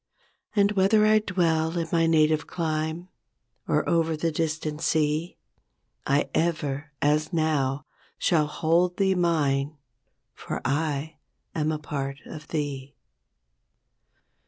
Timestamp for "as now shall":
7.03-8.47